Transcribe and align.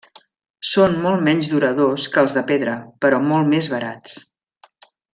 Són 0.69 0.95
molt 1.03 1.21
menys 1.27 1.51
duradors 1.51 2.07
que 2.15 2.23
els 2.23 2.35
de 2.39 2.43
pedra, 2.53 2.73
però 3.07 3.21
molt 3.29 3.55
més 3.55 3.71
barats. 3.77 4.21